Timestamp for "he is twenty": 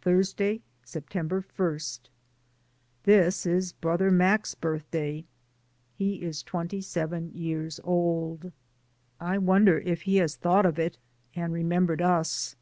5.96-6.80